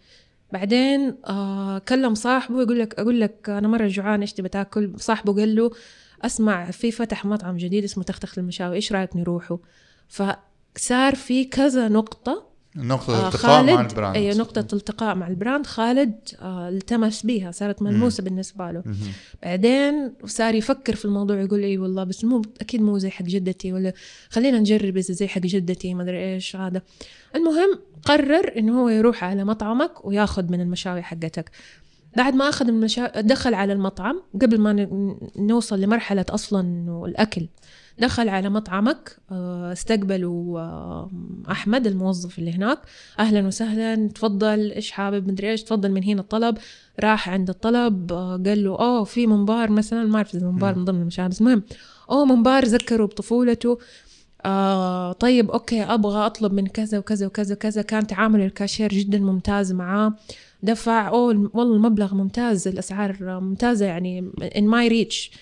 [0.53, 5.33] بعدين آه كلم صاحبه يقول لك أقول لك أنا مرة جوعان إيش تبي تاكل؟ صاحبه
[5.33, 5.71] قال له
[6.21, 9.59] أسمع في فتح مطعم جديد اسمه تختخ للمشاوي إيش رأيك نروحه؟
[10.07, 14.15] فصار في كذا نقطة نقطة آه، التقاء مع ال brand.
[14.15, 15.65] اي نقطة التقاء مع ال brand.
[15.65, 18.83] خالد آه التمس بيها صارت ملموسة بالنسبة له.
[18.85, 18.95] مهم.
[19.43, 23.73] بعدين صار يفكر في الموضوع يقول اي والله بس مو أكيد مو زي حق جدتي
[23.73, 23.93] ولا
[24.29, 26.81] خلينا نجرب إذا زي حق جدتي ما أدري إيش هذا.
[27.35, 31.51] المهم قرر انه هو يروح على مطعمك وياخذ من المشاوي حقتك.
[32.17, 34.21] بعد ما أخذ المشاوي دخل على المطعم.
[34.41, 34.87] قبل ما
[35.35, 37.47] نوصل لمرحلة أصلا إنه الأكل
[38.01, 41.11] دخل على مطعمك آه، استقبلوا آه،
[41.51, 42.79] أحمد الموظف اللي هناك.
[43.19, 46.57] أهلا وسهلا تفضل إيش حابب؟ مدري إيش تفضل من هنا الطلب.
[46.99, 50.03] راح عند الطلب آه، قال له أوه في ممبار مثلا.
[50.03, 51.63] ما أعرف إذا ممبار من ضمن المشاوي بس المهم.
[52.11, 53.77] أوه ممبار ذكره بطفولته.
[54.45, 57.81] آه طيب okay أبغى أطلب من كذا وكذا وكذا وكذا.
[57.81, 60.13] كان تعامل الكاشير جدا ممتاز معاه.
[60.63, 61.07] دفع.
[61.07, 65.37] أوه والله المبلغ ممتاز الأسعار ممتازة يعني in my reach.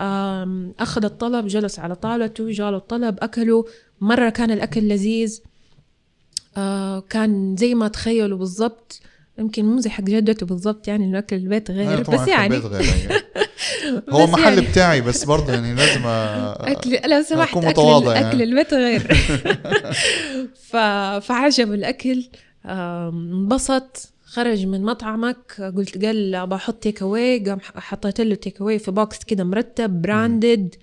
[0.00, 3.64] آم، أخذ الطلب جلس على طاولته جاله الطلب أكله.
[4.00, 5.40] مرة كان الأكل لذيذ.
[6.56, 9.00] آه، كان زي ما تخيلوا بالضبط.
[9.38, 12.56] يمكن مو زي حق جدته بالضبط يعني إنه اكل البيت غير طبعاً بس يعني.
[12.56, 13.24] غير.
[14.10, 14.60] هو بس محل يعني.
[14.68, 16.06] بتاعي بس برضه يعني لازم أ-
[16.70, 18.28] أكل لو سمحت أكل متواضع يعني.
[18.28, 19.00] اكل البيت غير.
[20.70, 20.76] ف...
[21.26, 22.24] فعجب الأكل.
[22.66, 24.12] انبسط.
[24.30, 29.24] خرج من مطعمك قلت قال بحط take away قام حطيت له take away في box
[29.24, 30.74] كده مرتب branded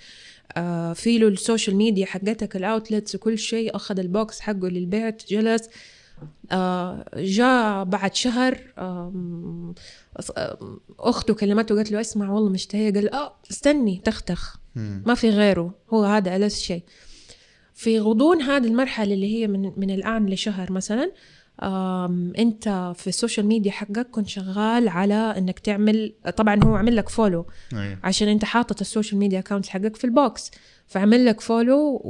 [0.58, 4.68] آه في له ال social media حقتك ال outlets وكل شيء أخذ ال box حقه
[4.68, 5.70] للبيت جلس
[6.52, 9.74] آه جاء بعد شهر آم،
[11.00, 14.58] أخته كلمته قالت له اسمع والله مشتهية قال آه استني تختخ.
[15.06, 16.84] ما في غيره هو هذا ألذ شيء.
[17.74, 21.12] في غضون هذه المرحلة اللي هي من, من الآن لشهر مثلا آم،
[22.40, 27.10] انت في ال social media حقك كنت شغال على انك تعمل طبعا هو عمل لك
[27.10, 27.98] follow أيوة.
[28.04, 30.52] عشان انت حاطط ال social media account حقك في ال box
[30.88, 32.02] فعمل لك follow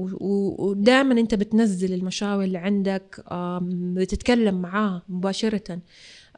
[0.60, 3.24] ودائما انت بتنزل المشاوي اللي عندك
[3.72, 5.80] بتتكلم معاه مباشرة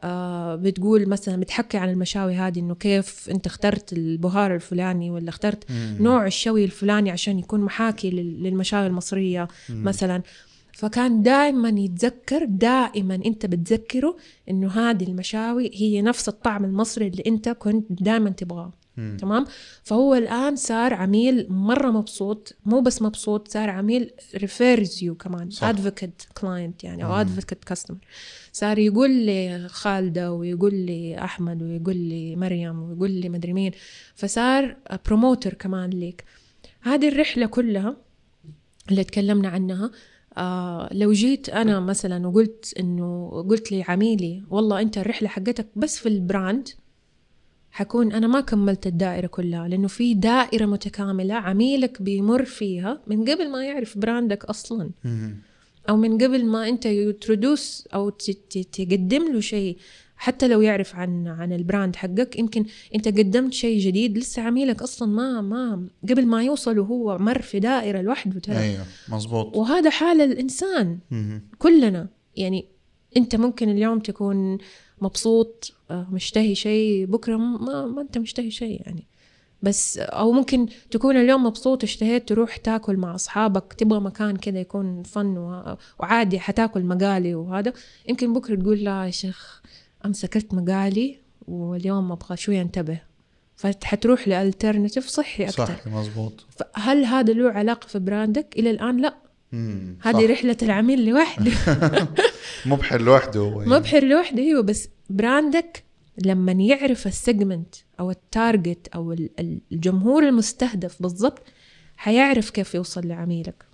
[0.02, 5.70] آه، بتقول مثلا بتحكي عن المشاوي هذه إنه كيف أنت اخترت البهار الفلاني ولا اخترت
[5.70, 5.96] مم.
[6.00, 9.84] نوع الشوي الفلاني عشان يكون محاكي لل- للمشاوي المصرية مم.
[9.84, 10.22] مثلا
[10.80, 14.16] فكان دائما يتذكر دائما أنت بتذكره
[14.50, 18.72] إنه هذه المشاوي هي نفس الطعم المصري اللي أنت كنت دائما تبغاه.
[19.18, 19.44] تمام
[19.82, 25.48] فهو الآن صار عميل مرة مبسوط مو بس مبسوط صار عميل refers you كمان.
[25.62, 27.12] advocate client يعني أو.
[27.12, 27.98] advocate customer
[28.52, 33.72] صار يقول لي خالدة ويقول لي أحمد ويقول لي مريم ويقول لي مدري مين
[34.14, 36.24] فصار promoter كمان ليك
[36.80, 37.96] هذه الرحلة كلها
[38.90, 39.90] اللي تكلمنا عنها
[40.36, 46.08] آه لو جيت أنا مثلا وقلت إنه قلت لعميلي والله أنت الرحلة حقتك بس في
[46.08, 46.68] ال brand
[47.70, 53.50] حكون أنا ما كملت الدائرة كلها لأنه في دائرة متكاملة عميلك بيمر فيها من قبل
[53.50, 54.90] ما يعرف brand ك أصلا.
[55.88, 58.10] أو من قبل ما أنت introduce أو
[58.72, 59.76] تقدم له شيء
[60.20, 64.82] حتى لو يعرف عن عن ال brand حقك يمكن أنت قدمت شيء جديد لسه عميلك
[64.82, 68.58] أصلا ما ما قبل ما يوصل وهو مر في دائرة لوحده ترى.
[68.58, 71.42] أيوه مزبوط وهذا حال الإنسان مم.
[71.58, 72.08] كلنا.
[72.36, 72.66] يعني
[73.16, 74.58] أنت ممكن اليوم تكون
[75.00, 79.06] مبسوط آه، مشتهي شيء بكرة ما ما أنت مشتهي شيء يعني.
[79.62, 85.02] بس أو ممكن تكون اليوم مبسوط اشتهيت تروح تاكل مع أصحابك تبغى مكان كذا يكون
[85.02, 85.36] fun
[85.98, 87.72] وعادي حتاكل مقالي وهذا.
[88.08, 89.62] يمكن بكرة تقول لا يا شيخ
[90.06, 93.00] امس اكلت مقالي واليوم أبغى شوي أنتبه.
[93.56, 96.46] فحتروح ل alternative صحي أكثر صح مزبوط.
[96.50, 99.14] فهل هذا له علاقة في brand ك؟ إلى الآن لا.
[100.02, 100.32] هذه.
[100.32, 101.52] رحلة العميل لوحده.
[102.66, 103.66] مبحر لوحده يعني.
[103.70, 105.84] مبحر لوحده أيوه بس brand ك
[106.24, 111.42] لما يعرف ال segment أو ال target أو ال- ال- الجمهور المستهدف بالضبط
[111.96, 113.64] حيعرف كيف يوصل لعميلك.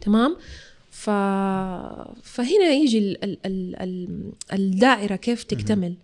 [0.00, 0.36] تمام؟
[0.94, 1.10] ف...
[2.22, 3.24] فهنا يجي ال...
[3.24, 3.46] ال...
[3.46, 3.82] ال...
[3.82, 4.32] ال...
[4.52, 5.94] الدائرة كيف تكتمل.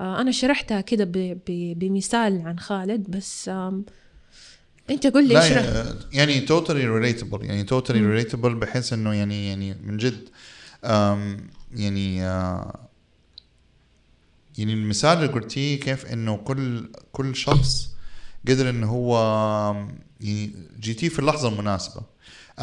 [0.00, 1.12] آه أنا شرحتها كده ب...
[1.46, 1.78] ب...
[1.78, 3.50] بمثال عن خالد بس.
[4.90, 9.96] أنت قل لي اشرح يعني totally relatable يعني totally relatable بحيث إنه يعني يعني من
[9.96, 10.28] جد
[11.72, 12.88] يعني آه،
[14.58, 17.88] يعني المثال اللي قلتيه كيف إنه كل كل شخص
[18.48, 19.16] قدر إنه هو
[20.20, 22.02] يعني جيتيه في اللحظة المناسبة.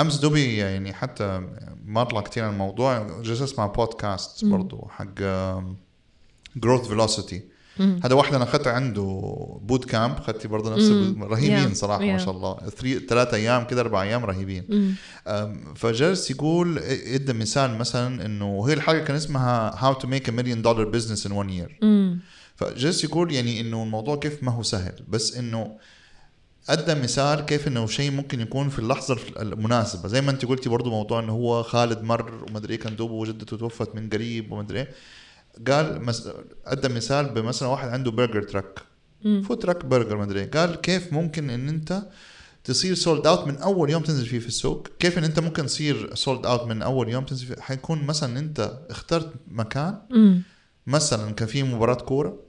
[0.01, 1.41] أمس دوبي يعني حتى
[1.86, 4.51] ما أطلع كثير عن الموضوع جلست أسمع بودكاست مم.
[4.51, 5.19] برضو حق
[6.56, 7.41] Growth Velocity.
[8.03, 9.03] هذا واحد أنا اخذت عنده
[9.62, 11.73] boot camp اخذت برضه نفس رهيبين Yeah.
[11.73, 12.21] صراحة ما Yeah.
[12.21, 12.57] شاء الله
[13.10, 14.95] ثلاث أيام كده أربع أيام رهيبين
[15.75, 16.77] فجلس يقول
[17.13, 21.26] إدى مثال مثلا إنه هي الحلقة كان اسمها how to make a million dollar business
[21.26, 21.80] in 1 year.
[22.55, 25.77] فجلس يقول يعني إنه الموضوع كيف ما هو سهل بس إنه
[26.69, 30.89] أدى مثال كيف إنه شيء ممكن يكون في اللحظة المناسبة زي ما أنت قلتي برضو
[30.89, 34.88] موضوع إنه هو خالد مر ومدري إيه كان دوبه وجدته توفت من قريب ومدري إيه
[35.67, 36.30] قال مس...
[36.65, 38.80] أدى مثال بمثلا واحد عنده burger truck.
[39.23, 42.03] food truck burger مدري إيه قال كيف ممكن إن أنت
[42.63, 46.15] تصير sold out من أول يوم تنزل فيه في السوق كيف إن أنت ممكن تصير
[46.15, 50.41] sold out من أول يوم تنزل فيه حيكون مثلا أنت اخترت مكان مم.
[50.88, 52.39] مثلا كان في مباراة كورة.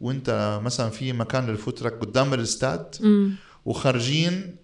[0.00, 2.94] وأنت مثلا في مكان لل food truck قدام الإستاد.
[3.66, 4.56] وخارجين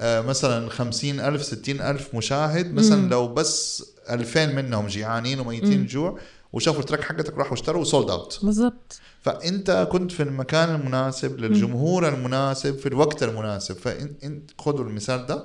[0.00, 3.08] آه، مثلا خمسين ألف ستين ألف مشاهد مثلا.
[3.10, 5.86] لو بس ألفين منهم جيعانين وميتين.
[5.86, 6.18] جوع
[6.52, 12.08] وشافوا ال truck حقتك راحوا اشتروا sold out بالضبط فأنت كنت في المكان المناسب للجمهور
[12.08, 15.44] المناسب في الوقت المناسب فانت خذوا المثال ده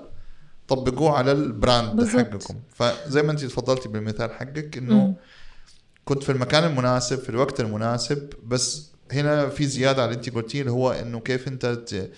[0.68, 2.16] طبقوه على ال brand بالضبط.
[2.18, 4.78] حقكم فزي ما انت تفضلتي بالمثال حقك.
[4.78, 5.16] إنه
[6.06, 10.60] كنت في المكان المناسب في الوقت المناسب بس هنا في زيادة على اللي انت قلتيه
[10.62, 12.12] اللي هو إنه كيف انت ت-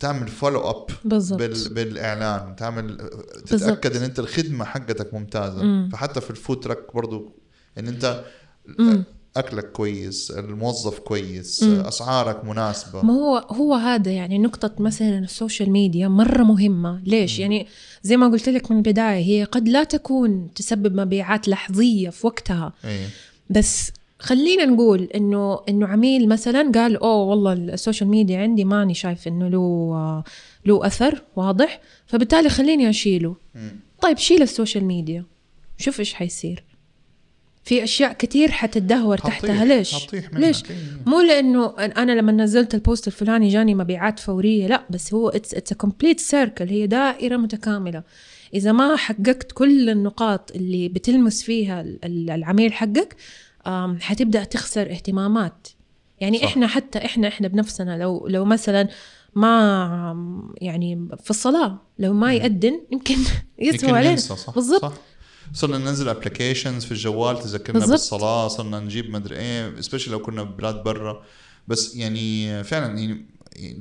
[0.00, 3.10] تعمل follow up بال بالإعلان تعمل.
[3.46, 5.88] تتأكد إن أنت الخدمة حقتك ممتازة مم.
[5.92, 7.32] فحتى في ال food truck برضو
[7.78, 8.24] إن أنت
[8.78, 9.04] مم.
[9.36, 11.80] أكلك كويس الموظف كويس مم.
[11.80, 17.38] أسعارك مناسبة ما هو هو هذا يعني نقطة مثلا ال social media مرة مهمة ليش؟
[17.38, 17.66] يعني
[18.02, 22.72] زي ما قلت لك من البداية هي قد لا تكون تسبب مبيعات لحظية في وقتها
[22.84, 23.06] اي
[23.50, 28.94] بس خلينا نقول إنه إنه عميل مثلا قال oh والله ال social media عندي ماني
[28.94, 30.24] شايف إنه له
[30.66, 33.36] له أثر واضح فبالتالي خليني أشيله.
[34.02, 35.24] طيب شيل ال social media
[35.78, 36.64] شوف إيش حيصير.
[37.64, 39.64] في أشياء كثير حتتدهور تحتها.
[39.64, 39.94] ليش؟
[40.32, 40.76] ليش؟ إيه.
[41.06, 45.54] مو لأنه أنا لما نزلت ال post الفلاني جاني مبيعات فورية لا بس هو it's
[45.54, 48.02] it's complete circle هي دائرة متكاملة.
[48.54, 53.16] إذا ما حققت كل النقاط اللي بتلمس فيها ال- ال- العميل حقك
[54.00, 55.68] حتبدأ تخسر اهتمامات
[56.20, 56.44] يعني صح.
[56.44, 58.88] إحنا حتى إحنا إحنا بنفسنا لو لو مثلا
[59.34, 63.16] ما يعني في الصلاة لو ما يأذن يمكن
[63.58, 64.20] يمكن علينا
[64.54, 64.92] بالضبط.
[65.54, 67.90] صرنا ننزل applications في الجوال تذكرنا بالضبط.
[67.92, 71.22] بالصلاة صرنا نجيب مدري إيه specially لو كنا ببلاد برا
[71.68, 73.26] بس يعني فعلا يعني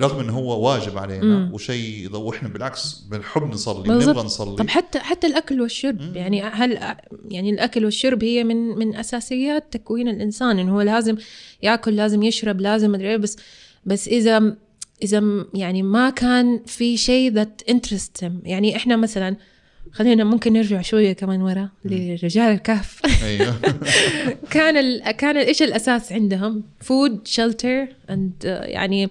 [0.02, 1.54] رغم إنه هو واجب علينا مم.
[1.54, 3.84] وشيء وإحنا بالعكس بنحب نصلي.
[3.84, 6.12] بنبغى نصلي طب حتى حتى الأكل والشرب مم.
[6.16, 6.96] يعني هل
[7.30, 11.18] يعني الأكل والشرب هي من من أساسيات تكوين الإنسان إنه هو لازم
[11.64, 13.38] يأكل لازم يشرب لازم مدري إيه، بس
[13.86, 14.56] بس اذا
[15.04, 19.36] إذا يعني ما كان في شيء ذات interest يعني إحنا مثلا
[19.92, 23.56] خلينا ممكن نرجع شوية كمان ورا لرجال الكهف أيوه
[24.52, 29.10] كان ال كان إيش الأساس عندهم food shelter and يعني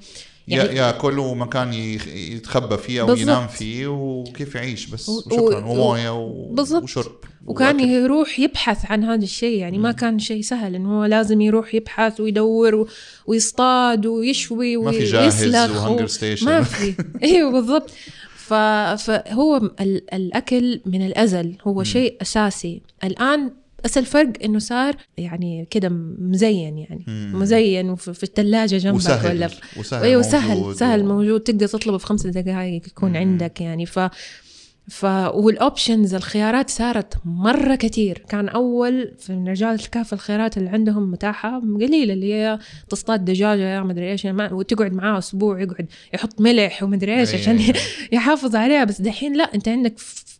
[0.56, 1.72] يعني ياكل ومكان
[2.14, 3.14] يتخبى فيه أو.
[3.14, 5.08] ينام فيه وكيف يعيش بس.
[5.08, 5.64] وشكرا.
[5.66, 6.54] و- وموية و-.
[6.82, 7.12] وشرب.
[7.46, 7.88] وكان وأكل.
[7.88, 9.58] يروح يبحث عن هذا الشيء.
[9.58, 12.88] يعني ما كان شيء سهل إنه هو لازم يروح يبحث ويدور و-
[13.26, 16.94] ويصطاد ويشوي ما في جاهز ويسلخ و HungerStation ما في.
[17.22, 17.90] أيوه بالضبط.
[18.36, 18.54] ف...
[18.54, 20.14] فهو ال...
[20.14, 21.56] الأكل من الأزل.
[21.66, 22.82] هو شيء أساسي.
[23.04, 23.50] الآن
[23.84, 25.88] بس الفرق إنه صار يعني كده
[26.18, 27.04] مزين يعني.
[27.08, 27.32] مم.
[27.34, 29.36] مزين وفي في الثلاجه جنبك وسهل.
[29.36, 31.40] ولا في وسهل أيوه سهل موجود سهل موجود.
[31.40, 33.16] تقدر تطلبه في خمسة دقائق يكون مم.
[33.16, 33.86] عندك يعني.
[33.86, 33.98] ف
[34.88, 41.10] ف وال options الخيارات صارت مرة كتير كان أول في رجال الكهف الخيارات اللي عندهم
[41.10, 46.82] متاحة قليلة اللي هي تصطاد دجاجة يا مدري إيش وتقعد معاه أسبوع يقعد يحط ملح
[46.82, 47.60] ومدري إيش عشان
[48.12, 48.84] يحافظ عليها.
[48.84, 49.94] بس دحين لا أنت عندك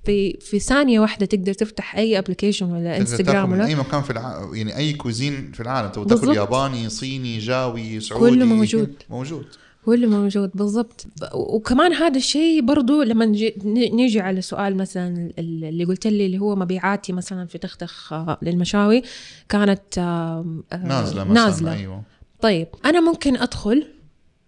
[0.05, 4.51] في في ثانية واحدة تقدر تفتح أي application ولا انستغرام ولا أي مكان في الع...
[4.55, 5.91] يعني أي cuisine في العالم.
[5.91, 6.37] تبغى تاكل.
[6.37, 8.95] ياباني صيني جاوي سعودي كله موجود.
[9.11, 9.47] موجود.
[9.89, 11.07] اللي موجود بالضبط.
[11.35, 13.25] وكمان هذا الشيء برضو لما
[13.65, 19.03] نيجي على سؤال مثلا اللي قلت لي اللي هو مبيعاتي مثلا في تختخ آه، للمشاوي
[19.49, 21.73] كانت آه، نازلة مثلا نازلة.
[21.73, 22.03] أيوه.
[22.41, 23.87] طيب أنا ممكن أدخل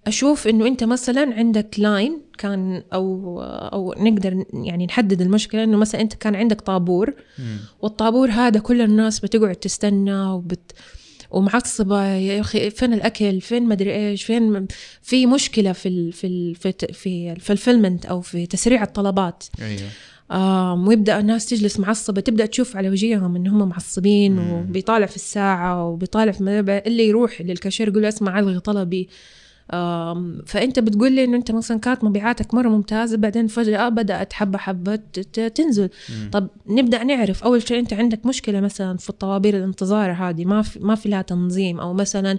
[0.06, 6.00] أشوف إنه أنت مثلا عندك لاين كان أو أو نقدر يعني نحدد المشكلة إنه مثلا
[6.00, 7.56] أنت كان عندك طابور مم.
[7.80, 10.72] والطابور هذا كل الناس بتقعد تستنى وبت
[11.30, 14.66] ومعصبة يا أخي فين الأكل؟ فين مدري إيش؟ فين
[15.02, 19.44] في مشكلة في ال في ال في في الفلفلمنت أو في تسريع الطلبات.
[19.60, 19.88] أيوه.
[20.32, 24.52] آم ويبدأ الناس تجلس معصبة تبدأ تشوف على وجيههم إن هم معصبين مم.
[24.52, 29.08] وبيطالع في الساعة وبيطالع في اللي يروح للكاشير يقول له اسمع ألغي طلبي.
[30.46, 34.96] فأنت بتقول لي إنه أنت مثلا كانت مبيعاتك مرة ممتازة بعدين فجأة بدأت حبة حبة
[35.54, 36.30] تنزل مم.
[36.32, 40.78] طب نبدأ نعرف أول شيء أنت عندك مشكلة مثلا في الطوابير الانتظار هذه ما في
[40.80, 42.38] ما في لها تنظيم أو مثلا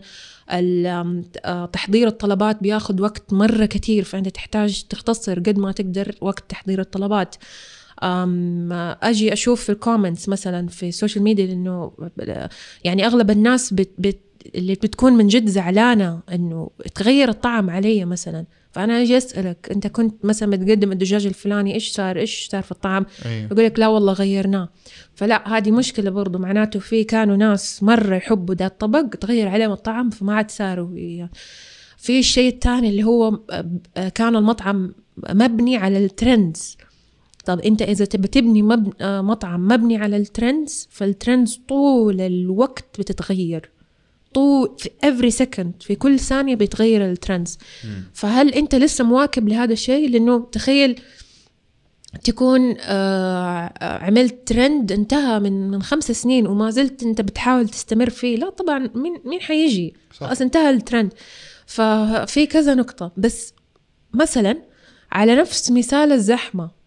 [0.50, 6.82] آه، تحضير الطلبات بياخذ وقت مرة كثير فأنت تحتاج تختصر قد ما تقدر وقت تحضير
[6.82, 7.36] الطلبات
[8.04, 11.92] أم أجي أشوف في ال comments مثلا في ال social media إنه
[12.84, 14.20] يعني أغلب الناس بت بت
[14.56, 18.46] اللي بتكون من جد زعلانة إنه تغير الطعم علي مثلا.
[18.72, 23.06] فأنا أجي أسألك أنت كنت مثلا بتقدم الدجاج الفلاني إيش صار؟ إيش صار في الطعم؟
[23.26, 23.46] أيوه.
[23.52, 24.70] يقول لك لا والله غيرناه.
[25.16, 26.40] فلا هذه مشكلة برضو.
[26.40, 30.90] معناته في كانوا ناس مرة يحبوا ده الطبق تغير عليهم الطعم فما عاد صاروا
[31.98, 33.40] في الشيء الثاني اللي هو
[33.98, 34.94] آه، كان المطعم
[35.30, 36.78] مبني على ال trends.
[37.46, 38.92] طب أنت إذا تبي تبني.
[39.02, 43.70] آه، مطعم مبني على ال trends فال trends طول الوقت بتتغير.
[44.34, 47.58] طول في every second في كل ثانية بيتغير ال trends.
[48.14, 51.00] فهل أنت لسه مواكب لهذا الشيء؟ لأنه تخيل
[52.24, 58.38] تكون آه، عملت ترند انتهى من من خمس سنين وما زلت أنت بتحاول تستمر فيه.
[58.38, 59.94] لا طبعا مين مين حيجي.
[60.10, 61.14] خلاص انتهى الترند
[61.66, 63.12] ففي كذا نقطة.
[63.18, 63.54] بس
[64.14, 64.62] مثلا
[65.12, 66.83] على نفس مثال الزحمة.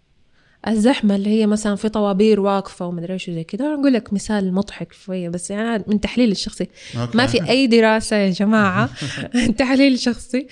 [0.69, 4.93] الزحمة اللي هي مثلا في طوابير واقفة ومدري إيش زي كذا أقول لك مثال مضحك
[4.93, 6.69] شوية بس يعني من تحليل الشخصي.
[6.97, 7.17] Okay.
[7.17, 8.91] ما في أي دراسة يا جماعة.
[9.59, 10.47] تحليل شخصي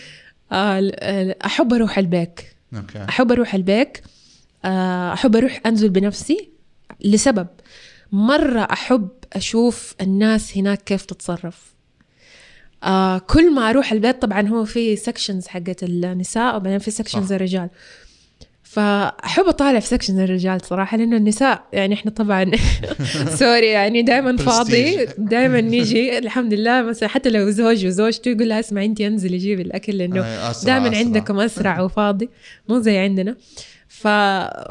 [0.52, 2.56] آه، أحب أروح البيك.
[2.76, 3.04] Okay.
[3.08, 4.02] أحب أروح البيك.
[4.64, 6.50] آه، أحب أروح أنزل بنفسي.
[7.04, 7.46] لسبب
[8.12, 11.74] مرة أحب أشوف الناس هناك كيف تتصرف.
[12.84, 17.32] آه كل ما أروح البيك طبعا هو في sections حقت النساء وبعدين في sections.
[17.32, 17.70] الرجال.
[18.74, 22.50] فأحب أطالع في section الرجال صراحة لأنه النساء يعني إحنا طبعا
[23.40, 26.82] sorry يعني دائما فاضي دائما نيجي الحمد لله.
[26.82, 29.62] مثلا حتى لو زوج وزوجته يقول لها اسمعي أنت انزلي جيبي
[30.24, 30.96] أي، أسرع، دائما.
[30.96, 32.28] عندكم أسرع وفاضي
[32.68, 33.36] مو زي عندنا.
[33.88, 34.08] ف...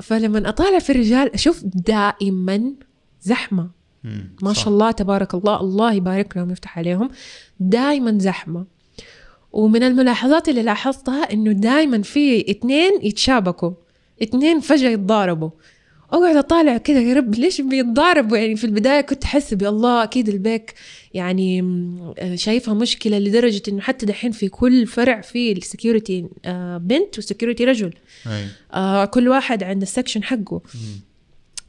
[0.02, 2.74] فلما أطالع في الرجال أشوف دائما
[3.22, 3.70] زحمة.
[4.42, 4.54] ما.
[4.54, 7.10] شاء الله تبارك الله الله يبارك لهم يفتح عليهم.
[7.60, 8.66] دائما زحمة.
[9.52, 13.72] ومن الملاحظات اللي لاحظتها إنه دائما في اتنين يتشابكوا.
[14.24, 15.50] اتنين فجأة يتضاربوا.
[16.12, 20.74] اقعد اطالع كذا يا رب ليش بيتضاربوا؟ يعني في البداية كنت أحس الله أكيد البيك
[21.14, 21.62] يعني
[22.20, 26.26] آه، شايفها مشكلة لدرجة إنه حتى دحين في كل فرع في ال security
[26.78, 27.94] بنت و security رجل.
[28.28, 28.46] أي.
[28.74, 30.62] آه، كل واحد عند ال section حقه.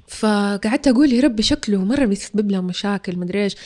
[0.09, 3.57] فقعدت أقول يا ربي شكله مرة بيسبب لهم مشاكل مدري إيش.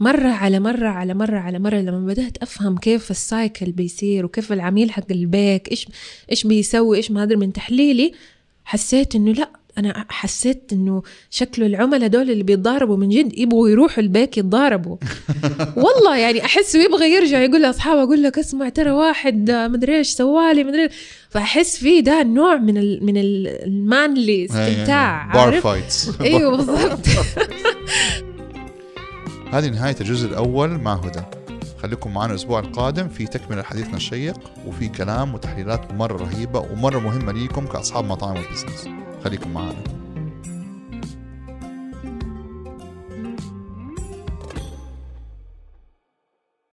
[0.00, 4.52] مرة على مرة على مرة على مرة لما بدأت أفهم كيف ال cycle بيصير وكيف
[4.52, 5.88] العميل حق البيك إيش
[6.30, 8.12] إيش بيسوي إيش ما أدري من تحليلي
[8.66, 9.48] حسيت إنه لا
[9.78, 14.96] أنا حسيت إنه شكله العملاء دول اللي بيتضاربوا من جد يبغوا يروحوا البيك يتضاربوا.
[15.84, 20.64] والله يعني أحسه يبغى يرجع يقول لأصحابه أقول لك اسمع ترى واحد مدري إيش سوالي
[20.64, 20.88] مدري
[21.30, 27.06] فأحس فيه ده نوع من ال من ال- ال manly استمتاع bar fights إيوه بالضبط.
[29.52, 31.22] هذه نهاية الجزء الأول مع هدى.
[31.82, 37.32] خليكم معنا الأسبوع القادم في تكملة حديثنا الشيق وفي كلام وتحليلات مرة رهيبة ومرة مهمة
[37.32, 38.88] ليكم كأصحاب مطاعم ال business
[39.24, 40.05] خليكم معنا.